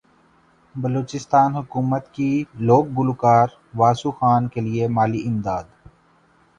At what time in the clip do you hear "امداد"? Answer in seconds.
5.27-5.65